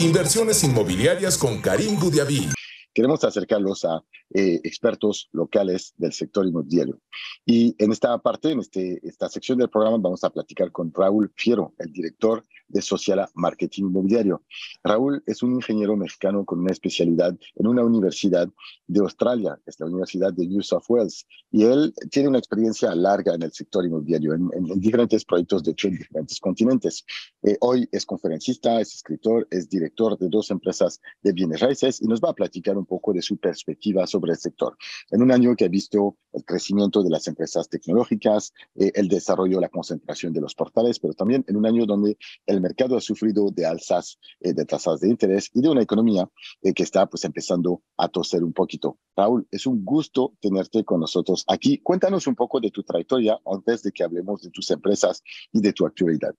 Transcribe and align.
Inversiones 0.00 0.64
inmobiliarias 0.64 1.36
con 1.36 1.60
Karim 1.60 1.98
Gudiaví. 1.98 2.48
Queremos 2.92 3.22
acercarlos 3.24 3.84
a 3.84 4.02
eh, 4.34 4.60
expertos 4.64 5.28
locales 5.32 5.94
del 5.96 6.12
sector 6.12 6.46
inmobiliario. 6.46 7.00
Y 7.44 7.74
en 7.78 7.92
esta 7.92 8.16
parte, 8.18 8.50
en 8.50 8.60
este, 8.60 9.00
esta 9.06 9.28
sección 9.28 9.58
del 9.58 9.70
programa, 9.70 9.98
vamos 9.98 10.22
a 10.24 10.30
platicar 10.30 10.70
con 10.70 10.92
Raúl 10.92 11.32
Fiero, 11.36 11.74
el 11.78 11.92
director 11.92 12.44
de 12.70 12.82
Sociala 12.82 13.28
Marketing 13.34 13.84
Inmobiliario. 13.84 14.44
Raúl 14.82 15.22
es 15.26 15.42
un 15.42 15.54
ingeniero 15.54 15.96
mexicano 15.96 16.44
con 16.44 16.60
una 16.60 16.70
especialidad 16.70 17.36
en 17.56 17.66
una 17.66 17.84
universidad 17.84 18.48
de 18.86 19.00
Australia, 19.00 19.58
es 19.66 19.78
la 19.80 19.86
Universidad 19.86 20.32
de 20.32 20.46
New 20.46 20.62
South 20.62 20.84
Wales, 20.88 21.26
y 21.50 21.64
él 21.64 21.92
tiene 22.10 22.28
una 22.28 22.38
experiencia 22.38 22.94
larga 22.94 23.34
en 23.34 23.42
el 23.42 23.52
sector 23.52 23.84
inmobiliario, 23.84 24.34
en, 24.34 24.50
diferentes 24.80 25.24
proyectos, 25.24 25.64
de 25.64 25.72
hecho, 25.72 25.88
en 25.88 25.98
diferentes 25.98 26.38
continentes. 26.40 27.04
Eh, 27.42 27.56
hoy 27.60 27.88
es 27.90 28.06
conferencista, 28.06 28.80
es 28.80 28.94
escritor, 28.94 29.46
es 29.50 29.68
director 29.68 30.16
de 30.18 30.28
dos 30.28 30.50
empresas 30.50 31.00
de 31.22 31.32
bienes 31.32 31.60
raíces 31.60 32.00
y 32.00 32.06
nos 32.06 32.20
va 32.20 32.30
a 32.30 32.34
platicar 32.34 32.76
un 32.80 32.86
poco 32.86 33.12
de 33.12 33.22
su 33.22 33.36
perspectiva 33.36 34.06
sobre 34.06 34.32
el 34.32 34.38
sector. 34.38 34.76
En 35.10 35.22
un 35.22 35.30
año 35.30 35.54
que 35.54 35.64
ha 35.64 35.68
visto 35.68 36.16
el 36.32 36.44
crecimiento 36.44 37.02
de 37.02 37.10
las 37.10 37.26
empresas 37.28 37.68
tecnológicas, 37.68 38.52
eh, 38.74 38.92
el 38.94 39.08
desarrollo, 39.08 39.60
la 39.60 39.68
concentración 39.68 40.32
de 40.32 40.40
los 40.40 40.54
portales, 40.54 40.98
pero 40.98 41.14
también 41.14 41.44
en 41.48 41.56
un 41.56 41.66
año 41.66 41.86
donde 41.86 42.16
el 42.46 42.60
mercado 42.60 42.96
ha 42.96 43.00
sufrido 43.00 43.50
de 43.50 43.66
alzas 43.66 44.18
eh, 44.40 44.52
de 44.52 44.64
tasas 44.64 45.00
de 45.00 45.08
interés 45.08 45.50
y 45.54 45.60
de 45.60 45.68
una 45.68 45.82
economía 45.82 46.28
eh, 46.62 46.72
que 46.72 46.82
está 46.82 47.06
pues 47.06 47.24
empezando 47.24 47.82
a 47.96 48.08
toser 48.08 48.42
un 48.42 48.52
poquito. 48.52 48.98
Raúl, 49.16 49.46
es 49.50 49.66
un 49.66 49.84
gusto 49.84 50.34
tenerte 50.40 50.84
con 50.84 51.00
nosotros 51.00 51.44
aquí. 51.48 51.78
Cuéntanos 51.78 52.26
un 52.26 52.34
poco 52.34 52.60
de 52.60 52.70
tu 52.70 52.82
trayectoria 52.82 53.38
antes 53.46 53.82
de 53.82 53.92
que 53.92 54.04
hablemos 54.04 54.42
de 54.42 54.50
tus 54.50 54.70
empresas 54.70 55.22
y 55.52 55.60
de 55.60 55.72
tu 55.72 55.86
actualidad. 55.86 56.34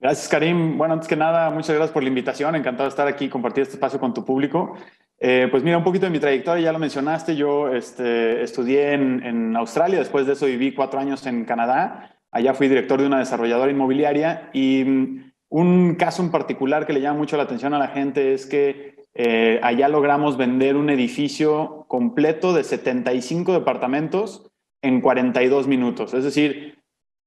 Gracias, 0.00 0.28
Karim. 0.28 0.78
Bueno, 0.78 0.94
antes 0.94 1.08
que 1.08 1.16
nada, 1.16 1.50
muchas 1.50 1.74
gracias 1.74 1.92
por 1.92 2.04
la 2.04 2.08
invitación. 2.08 2.54
Encantado 2.54 2.84
de 2.84 2.90
estar 2.90 3.08
aquí 3.08 3.24
y 3.24 3.28
compartir 3.28 3.62
este 3.62 3.74
espacio 3.74 3.98
con 3.98 4.14
tu 4.14 4.24
público. 4.24 4.76
Eh, 5.20 5.48
pues 5.50 5.62
mira, 5.64 5.78
un 5.78 5.84
poquito 5.84 6.06
de 6.06 6.10
mi 6.10 6.20
trayectoria, 6.20 6.64
ya 6.64 6.72
lo 6.72 6.78
mencionaste. 6.78 7.36
Yo 7.36 7.68
este, 7.72 8.42
estudié 8.42 8.92
en, 8.92 9.56
Australia, 9.56 9.98
después 9.98 10.26
de 10.26 10.34
eso 10.34 10.46
viví 10.46 10.74
cuatro 10.74 11.00
años 11.00 11.26
en 11.26 11.44
Canadá. 11.44 12.16
Allá 12.30 12.54
fui 12.54 12.68
director 12.68 13.00
de 13.00 13.06
una 13.06 13.18
desarrolladora 13.18 13.70
inmobiliaria 13.70 14.50
y 14.52 14.84
mm, 14.84 15.32
un 15.50 15.94
caso 15.94 16.22
en 16.22 16.30
particular 16.30 16.86
que 16.86 16.92
le 16.92 17.00
llama 17.00 17.18
mucho 17.18 17.36
la 17.36 17.44
atención 17.44 17.74
a 17.74 17.78
la 17.78 17.88
gente 17.88 18.34
es 18.34 18.46
que 18.46 19.06
eh, 19.14 19.58
allá 19.62 19.88
logramos 19.88 20.36
vender 20.36 20.76
un 20.76 20.90
edificio 20.90 21.86
completo 21.88 22.52
de 22.52 22.62
75 22.62 23.52
departamentos 23.52 24.50
en 24.82 25.00
42 25.00 25.66
minutos. 25.66 26.14
Es 26.14 26.22
decir, 26.22 26.78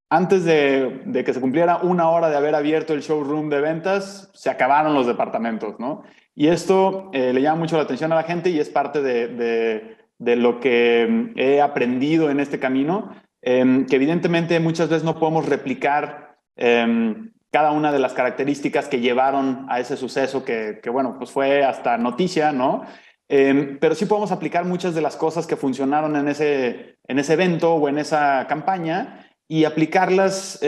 antes 0.09 0.43
de, 0.43 1.23
que 1.25 1.33
se 1.33 1.39
cumpliera 1.39 1.77
una 1.77 2.09
hora 2.09 2.29
de 2.29 2.35
haber 2.35 2.53
abierto 2.53 2.93
el 2.93 3.01
showroom 3.01 3.49
de 3.49 3.61
ventas, 3.61 4.29
se 4.33 4.49
acabaron 4.49 4.93
los 4.93 5.07
departamentos, 5.07 5.79
¿no? 5.79 6.03
Y 6.41 6.47
esto 6.47 7.11
eh, 7.13 7.33
le 7.33 7.41
llama 7.43 7.59
mucho 7.59 7.77
la 7.77 7.83
atención 7.83 8.11
a 8.11 8.15
la 8.15 8.23
gente 8.23 8.49
y 8.49 8.59
es 8.59 8.67
parte 8.67 9.03
de, 9.03 9.95
lo 10.17 10.59
que 10.59 11.05
mm, 11.07 11.37
he 11.37 11.61
aprendido 11.61 12.31
en 12.31 12.39
este 12.39 12.57
camino, 12.57 13.15
em, 13.43 13.85
que 13.85 13.97
evidentemente 13.97 14.59
muchas 14.59 14.89
veces 14.89 15.03
no 15.03 15.19
podemos 15.19 15.47
replicar 15.47 16.39
em, 16.55 17.31
cada 17.51 17.71
una 17.71 17.91
de 17.91 17.99
las 17.99 18.13
características 18.13 18.87
que 18.87 19.01
llevaron 19.01 19.67
a 19.69 19.79
ese 19.79 19.95
suceso 19.95 20.43
que, 20.43 20.81
bueno, 20.91 21.15
pues 21.19 21.29
fue 21.29 21.63
hasta 21.63 21.99
noticia, 21.99 22.51
¿no? 22.51 22.85
Em, 23.29 23.77
pero 23.77 23.93
sí 23.93 24.07
podemos 24.07 24.31
aplicar 24.31 24.65
muchas 24.65 24.95
de 24.95 25.01
las 25.01 25.17
cosas 25.17 25.45
que 25.45 25.55
funcionaron 25.55 26.15
en 26.15 26.27
ese, 26.27 26.95
en 27.07 27.19
ese 27.19 27.33
evento 27.33 27.75
o 27.75 27.87
en 27.87 27.99
esa 27.99 28.47
campaña 28.49 29.27
y 29.47 29.65
aplicarlas 29.65 30.59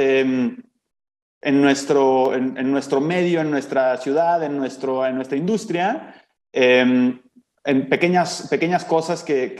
en, 1.43 1.61
nuestro, 1.61 2.33
en, 2.33 2.71
nuestro 2.71 3.01
medio, 3.01 3.41
en 3.41 3.51
nuestra 3.51 3.97
ciudad, 3.97 4.41
en, 4.43 4.57
nuestro, 4.57 5.05
en 5.05 5.15
nuestra 5.15 5.37
industria, 5.37 6.15
em, 6.51 7.19
en 7.65 7.89
pequeñas, 7.89 8.47
pequeñas 8.49 8.85
cosas 8.85 9.23
que, 9.23 9.53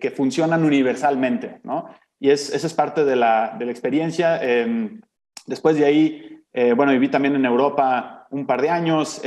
que, 0.00 0.10
funcionan 0.10 0.64
universalmente, 0.64 1.60
¿no? 1.62 1.88
Y 2.20 2.30
es, 2.30 2.52
esa 2.52 2.66
es 2.66 2.74
parte 2.74 3.04
de 3.04 3.16
la, 3.16 3.54
de 3.58 3.64
la 3.66 3.70
experiencia. 3.70 4.42
Em, 4.42 5.00
después 5.46 5.76
de 5.76 5.84
ahí, 5.84 6.40
eh, 6.52 6.72
bueno, 6.72 6.92
viví 6.92 7.08
también 7.08 7.34
en 7.34 7.44
Europa 7.44 8.26
un 8.30 8.46
par 8.46 8.62
de 8.62 8.70
años. 8.70 9.20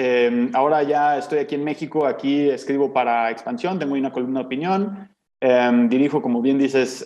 ahora 0.53 0.83
ya 0.83 1.17
estoy 1.17 1.39
aquí 1.39 1.55
en 1.55 1.63
México, 1.63 2.05
aquí 2.05 2.49
escribo 2.49 2.91
para 2.91 3.31
Expansión, 3.31 3.79
tengo 3.79 3.93
una 3.93 4.11
columna 4.11 4.41
de 4.41 4.45
opinión. 4.45 5.09
dirijo, 5.89 6.21
como 6.21 6.41
bien 6.41 6.57
dices, 6.57 7.05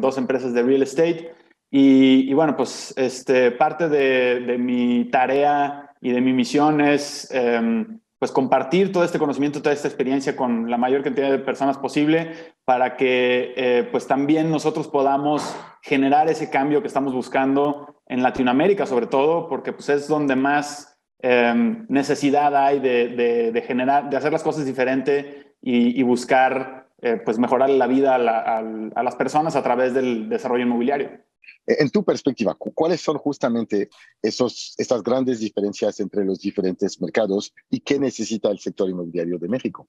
dos 0.00 0.18
empresas 0.18 0.52
de 0.52 0.62
real 0.62 0.82
estate. 0.82 1.32
Y, 1.70 2.32
bueno, 2.34 2.56
pues 2.56 2.92
este, 2.96 3.52
parte 3.52 3.88
de, 3.88 4.58
mi 4.58 5.04
tarea 5.04 5.92
y 6.00 6.10
de 6.10 6.20
mi 6.20 6.32
misión 6.32 6.80
es 6.80 7.30
em, 7.32 8.00
pues 8.18 8.32
compartir 8.32 8.90
todo 8.92 9.04
este 9.04 9.20
conocimiento, 9.20 9.62
toda 9.62 9.74
esta 9.74 9.86
experiencia 9.86 10.34
con 10.34 10.68
la 10.68 10.76
mayor 10.76 11.02
cantidad 11.02 11.30
de 11.30 11.38
personas 11.38 11.78
posible 11.78 12.32
para 12.64 12.96
que 12.96 13.54
eh, 13.56 13.88
pues 13.90 14.06
también 14.06 14.50
nosotros 14.50 14.88
podamos 14.88 15.56
generar 15.82 16.28
ese 16.28 16.50
cambio 16.50 16.82
que 16.82 16.88
estamos 16.88 17.14
buscando 17.14 18.02
en 18.06 18.22
Latinoamérica 18.22 18.84
sobre 18.84 19.06
todo, 19.06 19.48
porque 19.48 19.72
pues 19.72 19.88
es 19.90 20.08
donde 20.08 20.34
más 20.34 20.98
em, 21.20 21.86
necesidad 21.88 22.54
hay 22.56 22.80
de, 22.80 23.64
generar, 23.64 24.10
de 24.10 24.16
hacer 24.16 24.32
las 24.32 24.42
cosas 24.42 24.66
diferente 24.66 25.54
y, 25.62 26.02
buscar 26.02 26.88
eh, 27.02 27.20
pues 27.24 27.38
mejorar 27.38 27.70
la 27.70 27.86
vida 27.86 28.16
a 28.16 29.02
las 29.02 29.14
personas 29.14 29.54
a 29.54 29.62
través 29.62 29.94
del 29.94 30.28
desarrollo 30.28 30.64
inmobiliario. 30.64 31.29
En 31.66 31.90
tu 31.90 32.04
perspectiva, 32.04 32.56
¿cuáles 32.56 33.00
son 33.00 33.18
justamente 33.18 33.88
esos, 34.22 34.74
estas 34.78 35.02
grandes 35.02 35.40
diferencias 35.40 36.00
entre 36.00 36.24
los 36.24 36.40
diferentes 36.40 37.00
mercados 37.00 37.52
y 37.70 37.80
qué 37.80 37.98
necesita 37.98 38.50
el 38.50 38.58
sector 38.58 38.88
inmobiliario 38.88 39.38
de 39.38 39.48
México? 39.48 39.88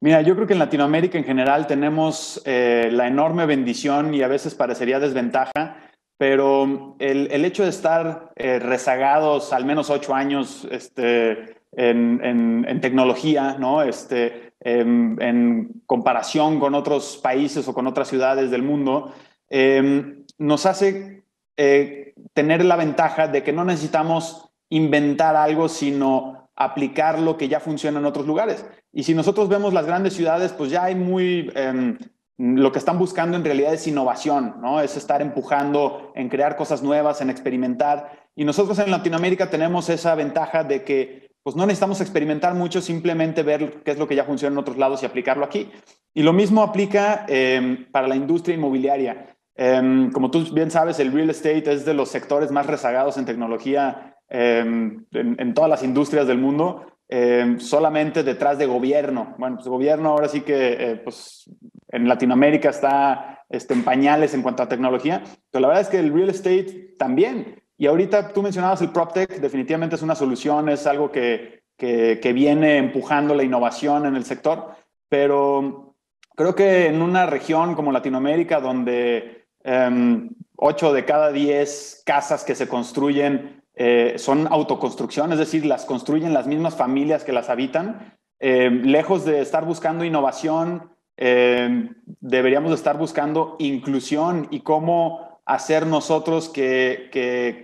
Mira, 0.00 0.20
yo 0.20 0.34
creo 0.34 0.46
que 0.46 0.52
en 0.52 0.58
Latinoamérica 0.58 1.16
en 1.16 1.24
general 1.24 1.66
tenemos 1.66 2.42
eh, 2.44 2.90
la 2.92 3.08
enorme 3.08 3.46
bendición 3.46 4.12
y 4.14 4.22
a 4.22 4.28
veces 4.28 4.54
parecería 4.54 5.00
desventaja, 5.00 5.78
pero 6.18 6.96
el, 6.98 7.28
el 7.32 7.44
hecho 7.44 7.62
de 7.62 7.70
estar 7.70 8.32
eh, 8.36 8.58
rezagados 8.58 9.52
al 9.52 9.64
menos 9.64 9.90
ocho 9.90 10.14
años 10.14 10.68
este, 10.70 11.56
en, 11.72 12.20
en, 12.22 12.80
tecnología, 12.80 13.56
¿no? 13.58 13.82
Este, 13.82 14.52
en, 14.60 15.16
en, 15.20 15.82
comparación 15.86 16.60
con 16.60 16.74
otros 16.74 17.18
países 17.22 17.66
o 17.66 17.74
con 17.74 17.86
otras 17.86 18.08
ciudades 18.08 18.50
del 18.50 18.62
mundo, 18.62 19.12
eh, 19.48 20.23
nos 20.38 20.66
hace 20.66 21.24
eh, 21.56 22.14
tener 22.32 22.64
la 22.64 22.76
ventaja 22.76 23.28
de 23.28 23.42
que 23.42 23.52
no 23.52 23.64
necesitamos 23.64 24.50
inventar 24.68 25.36
algo, 25.36 25.68
sino 25.68 26.50
aplicar 26.56 27.18
lo 27.18 27.36
que 27.36 27.48
ya 27.48 27.60
funciona 27.60 27.98
en 27.98 28.06
otros 28.06 28.26
lugares. 28.26 28.64
Y 28.92 29.04
si 29.04 29.14
nosotros 29.14 29.48
vemos 29.48 29.72
las 29.72 29.86
grandes 29.86 30.14
ciudades, 30.14 30.52
pues 30.52 30.70
ya 30.70 30.84
hay 30.84 30.94
muy... 30.94 31.50
Em, 31.54 31.98
lo 32.36 32.72
que 32.72 32.80
están 32.80 32.98
buscando 32.98 33.36
en 33.36 33.44
realidad 33.44 33.72
es 33.72 33.86
innovación, 33.86 34.56
¿no? 34.60 34.80
Es 34.80 34.96
estar 34.96 35.22
empujando 35.22 36.10
en 36.16 36.28
crear 36.28 36.56
cosas 36.56 36.82
nuevas, 36.82 37.20
en 37.20 37.30
experimentar. 37.30 38.10
Y 38.34 38.44
nosotros 38.44 38.76
en 38.80 38.90
Latinoamérica 38.90 39.50
tenemos 39.50 39.88
esa 39.88 40.16
ventaja 40.16 40.64
de 40.64 40.82
que 40.82 41.30
pues 41.44 41.54
no 41.54 41.66
necesitamos 41.66 42.00
experimentar 42.00 42.54
mucho, 42.54 42.80
simplemente 42.80 43.42
ver 43.42 43.82
qué 43.84 43.90
es 43.90 43.98
lo 43.98 44.08
que 44.08 44.16
ya 44.16 44.24
funciona 44.24 44.54
en 44.54 44.58
otros 44.58 44.78
lados 44.78 45.02
y 45.02 45.06
aplicarlo 45.06 45.44
aquí. 45.44 45.70
Y 46.14 46.22
lo 46.22 46.32
mismo 46.32 46.62
aplica 46.62 47.26
em, 47.28 47.84
para 47.92 48.08
la 48.08 48.16
industria 48.16 48.56
inmobiliaria. 48.56 49.33
Em, 49.56 50.10
como 50.10 50.30
tú 50.30 50.44
bien 50.52 50.70
sabes, 50.70 50.98
el 50.98 51.12
real 51.12 51.30
estate 51.30 51.72
es 51.72 51.84
de 51.84 51.94
los 51.94 52.08
sectores 52.08 52.50
más 52.50 52.66
rezagados 52.66 53.16
en 53.16 53.24
tecnología 53.24 54.16
em, 54.28 55.04
en, 55.12 55.54
todas 55.54 55.70
las 55.70 55.84
industrias 55.84 56.26
del 56.26 56.38
mundo, 56.38 56.86
em, 57.08 57.60
solamente 57.60 58.24
detrás 58.24 58.58
de 58.58 58.66
gobierno. 58.66 59.34
Bueno, 59.38 59.56
pues 59.56 59.68
gobierno 59.68 60.10
ahora 60.10 60.28
sí 60.28 60.40
que 60.40 60.72
eh, 60.72 60.96
pues, 60.96 61.48
en 61.88 62.08
Latinoamérica 62.08 62.70
está 62.70 63.44
este, 63.48 63.74
en 63.74 63.84
pañales 63.84 64.34
en 64.34 64.42
cuanto 64.42 64.64
a 64.64 64.68
tecnología, 64.68 65.22
pero 65.50 65.62
la 65.62 65.68
verdad 65.68 65.82
es 65.82 65.88
que 65.88 66.00
el 66.00 66.12
real 66.12 66.30
estate 66.30 66.94
también. 66.98 67.62
Y 67.76 67.86
ahorita 67.86 68.32
tú 68.32 68.42
mencionabas 68.42 68.82
el 68.82 68.90
PropTech, 68.90 69.40
definitivamente 69.40 69.96
es 69.96 70.02
una 70.02 70.14
solución, 70.14 70.68
es 70.68 70.86
algo 70.86 71.12
que, 71.12 71.62
que, 71.76 72.18
que 72.20 72.32
viene 72.32 72.78
empujando 72.78 73.34
la 73.34 73.44
innovación 73.44 74.06
en 74.06 74.16
el 74.16 74.24
sector, 74.24 74.70
pero 75.08 75.94
creo 76.34 76.54
que 76.54 76.86
en 76.86 77.02
una 77.02 77.26
región 77.26 77.74
como 77.74 77.92
Latinoamérica, 77.92 78.60
donde 78.60 79.43
Em, 79.64 80.30
ocho 80.56 80.92
de 80.92 81.04
cada 81.04 81.32
diez 81.32 82.02
casas 82.04 82.44
que 82.44 82.54
se 82.54 82.68
construyen 82.68 83.62
eh, 83.74 84.14
son 84.18 84.46
autoconstrucción, 84.46 85.32
es 85.32 85.38
decir, 85.38 85.66
las 85.66 85.84
construyen 85.84 86.32
las 86.32 86.46
mismas 86.46 86.76
familias 86.76 87.24
que 87.24 87.32
las 87.32 87.50
habitan. 87.50 88.16
Em, 88.38 88.82
lejos 88.82 89.24
de 89.24 89.40
estar 89.40 89.64
buscando 89.64 90.04
innovación, 90.04 90.90
em, 91.16 91.94
deberíamos 92.20 92.72
estar 92.72 92.98
buscando 92.98 93.56
inclusión 93.58 94.48
y 94.50 94.60
cómo 94.60 95.40
hacer 95.46 95.86
nosotros 95.86 96.48
que, 96.48 97.10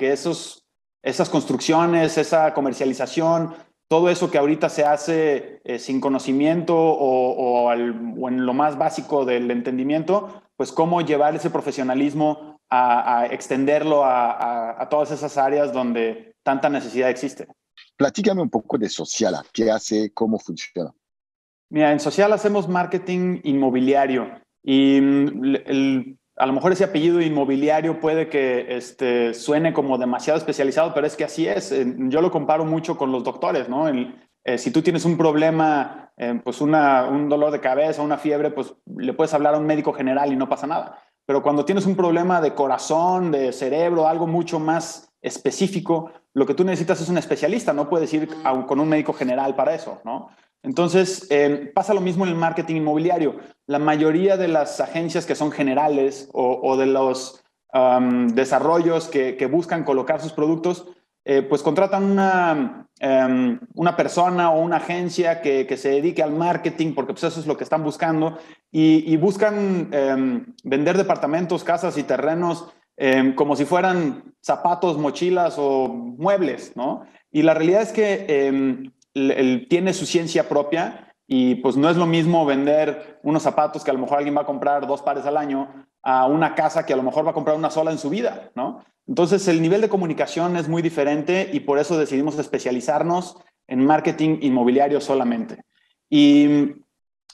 esos, 0.00 0.66
esas 1.02 1.28
construcciones, 1.28 2.18
esa 2.18 2.54
comercialización, 2.54 3.54
todo 3.88 4.08
eso 4.08 4.30
que 4.30 4.38
ahorita 4.38 4.68
se 4.68 4.84
hace 4.84 5.60
eh, 5.64 5.78
sin 5.78 6.00
conocimiento 6.00 6.76
o, 6.76 7.72
en 7.72 8.46
lo 8.46 8.54
más 8.54 8.78
básico 8.78 9.24
del 9.24 9.50
entendimiento, 9.50 10.42
pues 10.60 10.72
cómo 10.72 11.00
llevar 11.00 11.34
ese 11.34 11.48
profesionalismo 11.48 12.60
a, 12.68 13.26
extenderlo 13.30 14.02
a, 14.04 14.86
todas 14.90 15.10
esas 15.10 15.38
áreas 15.38 15.72
donde 15.72 16.34
tanta 16.42 16.68
necesidad 16.68 17.08
existe. 17.08 17.48
Platícame 17.96 18.42
un 18.42 18.50
poco 18.50 18.76
de 18.76 18.90
Sociala, 18.90 19.42
qué 19.54 19.70
hace, 19.70 20.12
cómo 20.12 20.38
funciona. 20.38 20.92
Mira, 21.70 21.92
en 21.92 21.98
Social 21.98 22.30
hacemos 22.34 22.68
marketing 22.68 23.40
inmobiliario 23.42 24.38
y 24.62 25.00
mm, 25.00 26.18
a 26.36 26.44
lo 26.44 26.52
mejor 26.52 26.72
ese 26.72 26.84
apellido 26.84 27.22
inmobiliario 27.22 27.98
puede 27.98 28.28
que 28.28 28.76
este, 28.76 29.32
suene 29.32 29.72
como 29.72 29.96
demasiado 29.96 30.38
especializado, 30.38 30.92
pero 30.92 31.06
es 31.06 31.16
que 31.16 31.24
así 31.24 31.48
es. 31.48 31.74
Yo 32.10 32.20
lo 32.20 32.30
comparo 32.30 32.66
mucho 32.66 32.98
con 32.98 33.10
los 33.12 33.24
doctores, 33.24 33.70
¿no? 33.70 33.88
Eh, 33.88 34.58
si 34.58 34.70
tú 34.70 34.82
tienes 34.82 35.06
un 35.06 35.16
problema, 35.16 35.99
eh, 36.22 36.38
pues 36.44 36.60
una, 36.60 37.06
un 37.06 37.30
dolor 37.30 37.50
de 37.50 37.60
cabeza, 37.60 38.02
una 38.02 38.18
fiebre, 38.18 38.50
pues 38.50 38.74
le 38.94 39.14
puedes 39.14 39.32
hablar 39.32 39.54
a 39.54 39.58
un 39.58 39.64
médico 39.64 39.94
general 39.94 40.30
y 40.30 40.36
no 40.36 40.50
pasa 40.50 40.66
nada. 40.66 40.98
Pero 41.24 41.42
cuando 41.42 41.64
tienes 41.64 41.86
un 41.86 41.96
problema 41.96 42.42
de 42.42 42.54
corazón, 42.54 43.32
de 43.32 43.54
cerebro, 43.54 44.06
algo 44.06 44.26
mucho 44.26 44.60
más 44.60 45.10
específico, 45.22 46.10
lo 46.34 46.44
que 46.44 46.52
tú 46.52 46.62
necesitas 46.62 47.00
es 47.00 47.08
un 47.08 47.16
especialista, 47.16 47.72
no 47.72 47.88
puedes 47.88 48.12
ir 48.12 48.28
con 48.66 48.80
un 48.80 48.88
médico 48.90 49.14
general 49.14 49.54
para 49.54 49.74
eso, 49.74 50.02
¿no? 50.04 50.28
Entonces, 50.62 51.26
eh, 51.30 51.72
pasa 51.74 51.94
lo 51.94 52.02
mismo 52.02 52.26
en 52.26 52.32
el 52.32 52.36
marketing 52.36 52.76
inmobiliario. 52.76 53.36
La 53.66 53.78
mayoría 53.78 54.36
de 54.36 54.48
las 54.48 54.78
agencias 54.78 55.24
que 55.24 55.34
son 55.34 55.50
generales 55.50 56.28
o, 56.34 56.76
de 56.76 56.84
los 56.84 57.42
desarrollos 58.34 59.08
que, 59.08 59.48
buscan 59.50 59.84
colocar 59.84 60.20
sus 60.20 60.32
productos, 60.32 60.86
eh, 61.24 61.40
pues 61.40 61.62
contratan 61.62 62.04
una, 62.04 62.89
em, 63.00 63.58
una, 63.74 63.96
persona 63.96 64.50
o 64.50 64.60
una 64.60 64.76
agencia 64.76 65.40
que, 65.40 65.76
se 65.76 65.90
dedique 65.90 66.22
al 66.22 66.32
marketing, 66.32 66.94
porque 66.94 67.12
pues 67.12 67.24
eso 67.24 67.40
es 67.40 67.46
lo 67.46 67.56
que 67.56 67.64
están 67.64 67.82
buscando, 67.82 68.38
y, 68.70 69.16
buscan 69.16 69.88
em, 69.90 70.54
vender 70.62 70.96
departamentos, 70.96 71.64
casas 71.64 71.98
y 71.98 72.04
terrenos 72.04 72.72
em, 72.96 73.34
como 73.34 73.56
si 73.56 73.64
fueran 73.64 74.34
zapatos, 74.40 74.98
mochilas 74.98 75.56
o 75.58 75.88
muebles, 75.88 76.76
¿no? 76.76 77.02
Y 77.32 77.42
la 77.42 77.54
realidad 77.54 77.82
es 77.82 77.92
que 77.92 78.48
él 79.14 79.66
tiene 79.68 79.92
su 79.92 80.06
ciencia 80.06 80.48
propia 80.48 81.10
y 81.26 81.54
pues 81.56 81.76
no 81.76 81.88
es 81.88 81.96
lo 81.96 82.06
mismo 82.06 82.44
vender 82.44 83.20
unos 83.22 83.44
zapatos 83.44 83.84
que 83.84 83.90
a 83.90 83.94
lo 83.94 84.00
mejor 84.00 84.18
alguien 84.18 84.36
va 84.36 84.42
a 84.42 84.46
comprar 84.46 84.86
dos 84.86 85.00
pares 85.00 85.24
al 85.26 85.36
año 85.36 85.86
a 86.02 86.26
una 86.26 86.54
casa 86.54 86.86
que 86.86 86.92
a 86.92 86.96
lo 86.96 87.02
mejor 87.02 87.26
va 87.26 87.30
a 87.30 87.34
comprar 87.34 87.56
una 87.56 87.70
sola 87.70 87.90
en 87.90 87.98
su 87.98 88.10
vida, 88.10 88.50
¿no? 88.54 88.84
Entonces 89.06 89.46
el 89.48 89.60
nivel 89.60 89.80
de 89.80 89.88
comunicación 89.88 90.56
es 90.56 90.68
muy 90.68 90.82
diferente 90.82 91.50
y 91.52 91.60
por 91.60 91.78
eso 91.78 91.98
decidimos 91.98 92.38
especializarnos 92.38 93.36
en 93.66 93.84
marketing 93.84 94.38
inmobiliario 94.42 95.00
solamente. 95.00 95.64
Y 96.08 96.74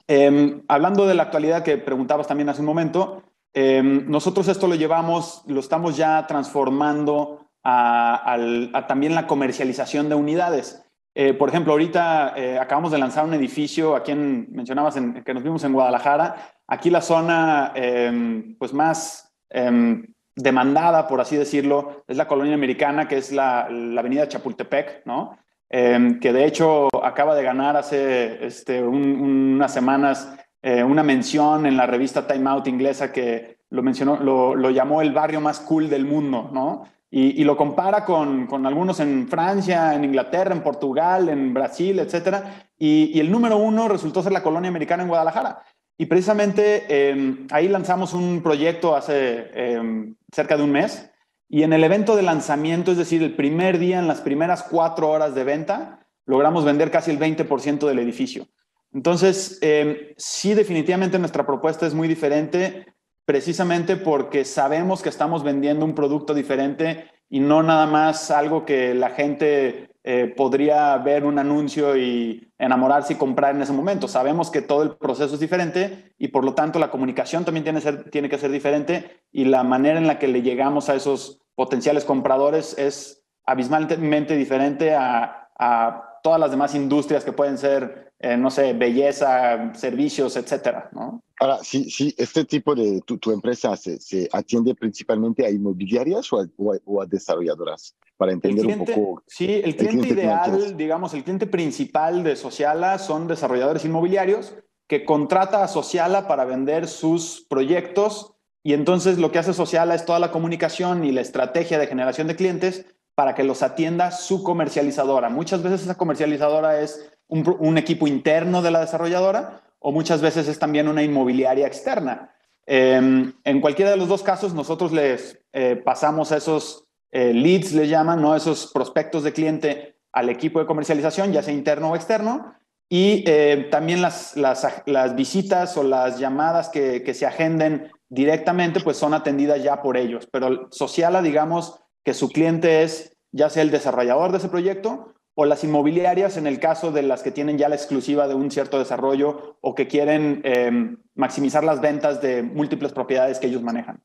em, 0.06 0.62
hablando 0.68 1.06
de 1.06 1.14
la 1.14 1.24
actualidad 1.24 1.62
que 1.62 1.78
preguntabas 1.78 2.26
también 2.26 2.48
hace 2.48 2.60
un 2.60 2.66
momento, 2.66 3.22
em, 3.52 4.08
nosotros 4.10 4.48
esto 4.48 4.66
lo 4.66 4.74
llevamos, 4.74 5.42
lo 5.46 5.60
estamos 5.60 5.96
ya 5.96 6.26
transformando 6.26 7.42
a 7.68 8.84
también 8.86 9.16
la 9.16 9.26
comercialización 9.26 10.08
de 10.08 10.14
unidades. 10.14 10.85
Eh, 11.18 11.32
por 11.32 11.48
ejemplo, 11.48 11.72
ahorita 11.72 12.34
eh, 12.36 12.58
acabamos 12.58 12.92
de 12.92 12.98
lanzar 12.98 13.24
un 13.24 13.32
edificio, 13.32 13.96
aquí 13.96 14.12
en, 14.12 14.48
mencionabas 14.50 14.98
en, 14.98 15.24
que 15.24 15.32
nos 15.32 15.42
vimos 15.42 15.64
en 15.64 15.72
Guadalajara, 15.72 16.52
aquí 16.66 16.90
la 16.90 17.00
zona 17.00 17.72
em, 17.74 18.54
pues 18.58 18.74
más 18.74 19.32
em, 19.48 20.06
demandada, 20.34 21.08
por 21.08 21.22
así 21.22 21.34
decirlo, 21.34 22.04
es 22.06 22.18
la 22.18 22.28
colonia 22.28 22.52
americana, 22.52 23.08
que 23.08 23.16
es 23.16 23.32
la, 23.32 23.62
avenida 23.62 24.28
Chapultepec, 24.28 25.06
¿no? 25.06 25.38
Em, 25.70 26.20
que 26.20 26.34
de 26.34 26.44
hecho 26.44 26.88
acaba 27.02 27.34
de 27.34 27.44
ganar 27.44 27.78
hace 27.78 28.44
este, 28.46 28.82
unas 28.82 29.72
semanas 29.72 30.36
eh, 30.60 30.84
una 30.84 31.02
mención 31.02 31.64
en 31.64 31.78
la 31.78 31.86
revista 31.86 32.26
Time 32.26 32.50
Out 32.50 32.68
inglesa 32.68 33.10
que 33.10 33.60
lo 33.70 33.82
mencionó, 33.82 34.18
lo, 34.18 34.54
lo 34.54 34.68
llamó 34.68 35.00
el 35.00 35.14
barrio 35.14 35.40
más 35.40 35.60
cool 35.60 35.88
del 35.88 36.04
mundo, 36.04 36.50
¿no? 36.52 36.84
Y, 37.10 37.44
lo 37.44 37.56
compara 37.56 38.04
con, 38.04 38.46
con, 38.46 38.66
algunos 38.66 38.98
en 39.00 39.28
Francia, 39.28 39.94
en 39.94 40.04
Inglaterra, 40.04 40.54
en 40.54 40.62
Portugal, 40.62 41.28
en 41.28 41.54
Brasil, 41.54 41.98
etc. 42.00 42.44
Y, 42.78 43.18
el 43.20 43.30
número 43.30 43.56
uno 43.58 43.88
resultó 43.88 44.22
ser 44.22 44.32
la 44.32 44.42
colonia 44.42 44.68
americana 44.68 45.02
en 45.02 45.08
Guadalajara. 45.08 45.62
Y 45.96 46.06
precisamente 46.06 47.10
em, 47.10 47.46
ahí 47.50 47.68
lanzamos 47.68 48.12
un 48.12 48.42
proyecto 48.42 48.94
hace 48.94 49.50
em, 49.54 50.16
cerca 50.32 50.56
de 50.56 50.64
un 50.64 50.72
mes. 50.72 51.10
Y 51.48 51.62
en 51.62 51.72
el 51.72 51.84
evento 51.84 52.16
de 52.16 52.22
lanzamiento, 52.22 52.90
es 52.90 52.98
decir, 52.98 53.22
el 53.22 53.36
primer 53.36 53.78
día, 53.78 53.98
en 53.98 54.08
las 54.08 54.20
primeras 54.20 54.64
cuatro 54.64 55.08
horas 55.08 55.34
de 55.34 55.44
venta, 55.44 56.06
logramos 56.26 56.64
vender 56.64 56.90
casi 56.90 57.12
el 57.12 57.20
20% 57.20 57.86
del 57.86 58.00
edificio. 58.00 58.48
Entonces, 58.92 59.58
em, 59.62 59.96
sí, 60.16 60.54
definitivamente 60.54 61.18
nuestra 61.18 61.46
propuesta 61.46 61.86
es 61.86 61.94
muy 61.94 62.08
diferente 62.08 62.86
precisamente 63.26 63.96
porque 63.96 64.44
sabemos 64.44 65.02
que 65.02 65.08
estamos 65.10 65.42
vendiendo 65.42 65.84
un 65.84 65.94
producto 65.94 66.32
diferente 66.32 67.10
y 67.28 67.40
no 67.40 67.62
nada 67.62 67.86
más 67.86 68.30
algo 68.30 68.64
que 68.64 68.94
la 68.94 69.10
gente 69.10 69.90
eh, 70.04 70.32
podría 70.36 70.96
ver 70.98 71.24
un 71.24 71.40
anuncio 71.40 71.96
y 71.96 72.52
enamorarse 72.56 73.14
y 73.14 73.16
comprar 73.16 73.56
en 73.56 73.62
ese 73.62 73.72
momento. 73.72 74.06
Sabemos 74.06 74.50
que 74.52 74.62
todo 74.62 74.84
el 74.84 74.96
proceso 74.96 75.34
es 75.34 75.40
diferente 75.40 76.14
y 76.16 76.28
por 76.28 76.44
lo 76.44 76.54
tanto 76.54 76.78
la 76.78 76.92
comunicación 76.92 77.44
también 77.44 77.64
tiene, 77.64 78.28
que 78.28 78.38
ser 78.38 78.50
diferente 78.52 79.24
y 79.32 79.46
la 79.46 79.64
manera 79.64 79.98
en 79.98 80.06
la 80.06 80.20
que 80.20 80.28
le 80.28 80.42
llegamos 80.42 80.88
a 80.88 80.94
esos 80.94 81.40
potenciales 81.56 82.04
compradores 82.04 82.78
es 82.78 83.24
abismalmente 83.44 84.36
diferente 84.36 84.94
a, 84.94 85.48
a 85.58 86.20
todas 86.22 86.38
las 86.38 86.52
demás 86.52 86.76
industrias 86.76 87.24
que 87.24 87.32
pueden 87.32 87.58
ser 87.58 88.12
eh, 88.26 88.36
no 88.36 88.50
sé, 88.50 88.72
belleza, 88.72 89.72
servicios, 89.74 90.36
etcétera, 90.36 90.90
¿no? 90.92 91.22
Ahora, 91.38 91.58
sí, 91.62 91.88
sí, 91.90 92.12
este 92.18 92.44
tipo 92.44 92.74
de, 92.74 93.00
tu, 93.02 93.18
tu 93.18 93.30
empresa 93.30 93.76
se, 93.76 94.00
se, 94.00 94.28
atiende 94.32 94.74
principalmente 94.74 95.46
a 95.46 95.50
inmobiliarias 95.50 96.32
o 96.32 96.40
a, 96.40 96.46
o 96.84 97.00
a, 97.00 97.06
desarrolladoras, 97.06 97.94
para 98.16 98.32
entender 98.32 98.66
un 98.66 98.84
poco. 98.84 99.22
Sí, 99.28 99.60
el 99.62 99.76
cliente, 99.76 100.08
ideal, 100.08 100.76
digamos, 100.76 101.14
el 101.14 101.22
cliente 101.22 101.46
principal 101.46 102.24
de 102.24 102.34
Sociala 102.34 102.98
son 102.98 103.28
desarrolladores 103.28 103.84
inmobiliarios 103.84 104.56
que 104.88 105.04
contrata 105.04 105.62
a 105.62 105.68
Sociala 105.68 106.26
para 106.26 106.44
vender 106.44 106.88
sus 106.88 107.46
proyectos 107.48 108.34
y 108.64 108.72
entonces 108.72 109.18
lo 109.18 109.30
que 109.30 109.38
hace 109.38 109.52
Sociala 109.52 109.94
es 109.94 110.04
toda 110.04 110.18
la 110.18 110.32
comunicación 110.32 111.04
y 111.04 111.12
la 111.12 111.20
estrategia 111.20 111.78
de 111.78 111.86
generación 111.86 112.26
de 112.26 112.34
clientes 112.34 112.86
para 113.14 113.36
que 113.36 113.44
los 113.44 113.62
atienda 113.62 114.10
su 114.10 114.42
comercializadora. 114.42 115.28
Muchas 115.28 115.62
veces 115.62 115.82
esa 115.82 115.96
comercializadora 115.96 116.80
es 116.80 117.15
un, 117.28 117.78
equipo 117.78 118.06
interno 118.06 118.62
de 118.62 118.70
la 118.70 118.80
desarrolladora 118.80 119.62
o 119.78 119.92
muchas 119.92 120.20
veces 120.20 120.48
es 120.48 120.58
también 120.58 120.88
una 120.88 121.02
inmobiliaria 121.02 121.66
externa. 121.66 122.34
Em, 122.66 123.32
en 123.44 123.60
cualquiera 123.60 123.90
de 123.90 123.96
los 123.96 124.08
dos 124.08 124.22
casos, 124.22 124.54
nosotros 124.54 124.92
les 124.92 125.38
eh, 125.52 125.76
pasamos 125.76 126.32
esos 126.32 126.84
eh, 127.12 127.32
leads, 127.32 127.72
le 127.72 127.88
llaman, 127.88 128.20
¿no? 128.20 128.34
esos 128.34 128.72
prospectos 128.72 129.22
de 129.22 129.32
cliente 129.32 129.96
al 130.12 130.28
equipo 130.28 130.58
de 130.58 130.66
comercialización, 130.66 131.32
ya 131.32 131.42
sea 131.42 131.54
interno 131.54 131.90
o 131.90 131.96
externo, 131.96 132.54
y 132.88 133.24
eh, 133.26 133.68
también 133.70 134.00
las, 134.00 134.36
las, 134.36 135.16
visitas 135.16 135.76
o 135.76 135.82
las 135.82 136.18
llamadas 136.18 136.68
que, 136.68 137.02
que, 137.02 137.14
se 137.14 137.26
agenden 137.26 137.90
directamente, 138.08 138.80
pues 138.80 138.96
son 138.96 139.12
atendidas 139.12 139.62
ya 139.62 139.82
por 139.82 139.96
ellos. 139.96 140.28
Pero 140.30 140.68
Sociala, 140.70 141.20
digamos 141.20 141.80
que 142.04 142.14
su 142.14 142.28
cliente 142.28 142.84
es 142.84 143.16
ya 143.32 143.50
sea 143.50 143.62
el 143.62 143.70
desarrollador 143.70 144.30
de 144.30 144.38
ese 144.38 144.48
proyecto 144.48 145.15
o 145.38 145.44
las 145.44 145.62
inmobiliarias 145.64 146.38
en 146.38 146.46
el 146.46 146.58
caso 146.58 146.90
de 146.90 147.02
las 147.02 147.22
que 147.22 147.30
tienen 147.30 147.58
ya 147.58 147.68
la 147.68 147.76
exclusiva 147.76 148.26
de 148.26 148.34
un 148.34 148.50
cierto 148.50 148.78
desarrollo 148.78 149.58
o 149.60 149.74
que 149.74 149.86
quieren 149.86 150.40
em, 150.44 150.96
maximizar 151.14 151.62
las 151.62 151.82
ventas 151.82 152.22
de 152.22 152.42
múltiples 152.42 152.94
propiedades 152.94 153.38
que 153.38 153.48
ellos 153.48 153.60
manejan. 153.62 154.02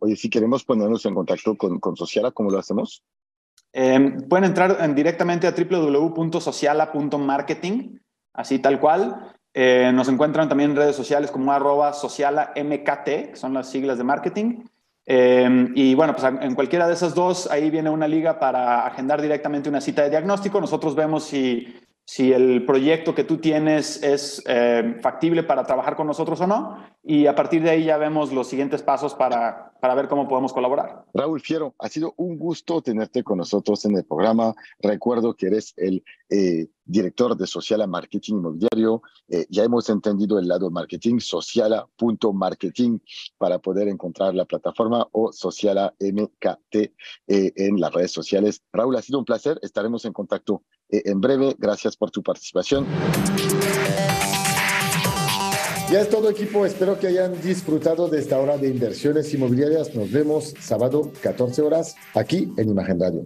oye, 0.00 0.16
si 0.16 0.30
queremos 0.30 0.64
ponernos 0.64 1.04
en 1.04 1.14
contacto 1.14 1.54
con, 1.54 1.78
con 1.78 1.96
Sociala, 1.96 2.30
¿cómo 2.30 2.50
lo 2.50 2.58
hacemos? 2.58 3.04
Em, 3.72 4.26
pueden 4.26 4.46
entrar 4.46 4.94
directamente 4.94 5.46
a 5.46 5.52
www.sociala.marketing, 5.52 7.98
así 8.32 8.58
tal 8.58 8.80
cual. 8.80 9.34
Eh, 9.52 9.92
nos 9.92 10.08
encuentran 10.08 10.48
también 10.48 10.70
en 10.70 10.76
redes 10.76 10.96
sociales 10.96 11.30
como 11.30 11.52
arroba 11.52 11.92
socialamkt, 11.92 13.04
que 13.04 13.32
son 13.34 13.52
las 13.52 13.70
siglas 13.70 13.98
de 13.98 14.04
marketing. 14.04 14.62
Em, 15.10 15.72
y 15.74 15.94
bueno, 15.94 16.14
pues 16.14 16.30
en 16.42 16.54
cualquiera 16.54 16.86
de 16.86 16.92
esas 16.92 17.14
dos, 17.14 17.50
ahí 17.50 17.70
viene 17.70 17.88
una 17.88 18.06
liga 18.06 18.38
para 18.38 18.86
agendar 18.86 19.22
directamente 19.22 19.70
una 19.70 19.80
cita 19.80 20.02
de 20.02 20.10
diagnóstico. 20.10 20.60
Nosotros 20.60 20.94
vemos 20.94 21.24
si, 21.24 21.74
si 22.08 22.32
el 22.32 22.64
proyecto 22.64 23.14
que 23.14 23.22
tú 23.22 23.36
tienes 23.36 24.02
es 24.02 24.42
eh, 24.46 24.98
factible 25.02 25.42
para 25.42 25.64
trabajar 25.64 25.94
con 25.94 26.06
nosotros 26.06 26.40
o 26.40 26.46
no. 26.46 26.78
Y 27.04 27.26
a 27.26 27.34
partir 27.34 27.62
de 27.62 27.68
ahí 27.68 27.84
ya 27.84 27.98
vemos 27.98 28.32
los 28.32 28.48
siguientes 28.48 28.82
pasos 28.82 29.14
para, 29.14 29.74
para 29.78 29.94
ver 29.94 30.08
cómo 30.08 30.26
podemos 30.26 30.54
colaborar. 30.54 31.04
Raúl 31.12 31.42
Fiero, 31.42 31.74
ha 31.78 31.88
sido 31.90 32.14
un 32.16 32.38
gusto 32.38 32.80
tenerte 32.80 33.22
con 33.22 33.36
nosotros 33.36 33.84
en 33.84 33.94
el 33.94 34.06
programa. 34.06 34.54
Recuerdo 34.80 35.34
que 35.34 35.48
eres 35.48 35.74
el 35.76 36.02
eh, 36.30 36.68
director 36.86 37.36
de 37.36 37.46
Sociala 37.46 37.86
Marketing 37.86 38.36
Inmobiliario. 38.36 39.02
Eh, 39.28 39.46
ya 39.50 39.64
hemos 39.64 39.90
entendido 39.90 40.38
el 40.38 40.48
lado 40.48 40.70
marketing, 40.70 41.18
sociala.marketing, 41.18 43.00
para 43.36 43.58
poder 43.58 43.86
encontrar 43.86 44.34
la 44.34 44.46
plataforma 44.46 45.06
o 45.12 45.30
Sociala 45.30 45.94
MKT 46.00 46.74
eh, 46.74 46.92
en 47.26 47.78
las 47.78 47.92
redes 47.92 48.12
sociales. 48.12 48.62
Raúl, 48.72 48.96
ha 48.96 49.02
sido 49.02 49.18
un 49.18 49.26
placer. 49.26 49.58
Estaremos 49.62 50.06
en 50.06 50.14
contacto 50.14 50.62
en 50.88 51.20
breve. 51.20 51.54
Gracias 51.58 51.96
por 51.96 52.10
tu 52.10 52.22
participación. 52.22 52.86
Ya 55.90 56.02
es 56.02 56.10
todo 56.10 56.28
equipo, 56.28 56.66
espero 56.66 57.00
que 57.00 57.06
hayan 57.06 57.40
disfrutado 57.40 58.08
de 58.08 58.18
esta 58.18 58.38
hora 58.38 58.58
de 58.58 58.68
inversiones 58.68 59.32
inmobiliarias. 59.32 59.94
Nos 59.94 60.12
vemos 60.12 60.52
sábado 60.60 61.10
14 61.22 61.62
horas 61.62 61.96
aquí 62.14 62.52
en 62.58 62.68
Imagen 62.68 63.00
Radio. 63.00 63.16